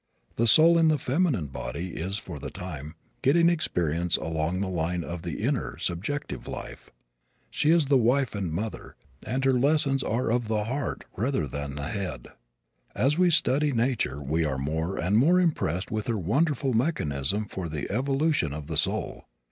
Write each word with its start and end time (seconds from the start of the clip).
The 0.35 0.47
soul 0.47 0.79
in 0.79 0.87
the 0.87 0.97
feminine 0.97 1.45
body 1.45 1.89
is, 1.93 2.17
for 2.17 2.39
the 2.39 2.49
time, 2.49 2.95
getting 3.21 3.49
experience 3.49 4.17
along 4.17 4.59
the 4.59 4.67
line 4.67 5.03
of 5.03 5.21
the 5.21 5.43
inner, 5.43 5.77
subjective 5.77 6.47
life. 6.47 6.89
She 7.51 7.69
is 7.69 7.85
the 7.85 7.99
wife 7.99 8.33
and 8.33 8.51
mother, 8.51 8.95
and 9.27 9.45
her 9.45 9.53
lessons 9.53 10.01
are 10.01 10.31
of 10.31 10.47
the 10.47 10.63
heart 10.63 11.03
rather 11.15 11.45
than 11.45 11.75
the 11.75 11.89
head. 11.89 12.29
As 12.95 13.19
we 13.19 13.29
study 13.29 13.71
nature 13.71 14.19
we 14.19 14.43
are 14.43 14.57
more 14.57 14.97
and 14.97 15.19
more 15.19 15.39
impressed 15.39 15.91
with 15.91 16.07
her 16.07 16.17
wonderful 16.17 16.73
mechanism 16.73 17.45
for 17.45 17.69
the 17.69 17.87
evolution 17.91 18.53
of 18.55 18.65
the 18.65 18.77
soul. 18.77 19.25